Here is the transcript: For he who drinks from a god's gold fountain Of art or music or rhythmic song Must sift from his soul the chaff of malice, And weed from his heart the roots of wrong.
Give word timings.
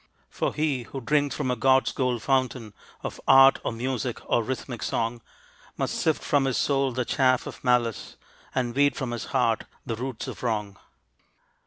For 0.31 0.51
he 0.55 0.81
who 0.81 0.99
drinks 0.99 1.35
from 1.35 1.51
a 1.51 1.55
god's 1.55 1.91
gold 1.91 2.23
fountain 2.23 2.73
Of 3.03 3.21
art 3.27 3.59
or 3.63 3.71
music 3.71 4.19
or 4.25 4.41
rhythmic 4.41 4.81
song 4.81 5.21
Must 5.77 5.93
sift 5.93 6.23
from 6.23 6.45
his 6.45 6.57
soul 6.57 6.91
the 6.91 7.05
chaff 7.05 7.45
of 7.45 7.63
malice, 7.63 8.15
And 8.55 8.73
weed 8.75 8.95
from 8.95 9.11
his 9.11 9.25
heart 9.25 9.65
the 9.85 9.95
roots 9.95 10.27
of 10.27 10.41
wrong. 10.41 10.79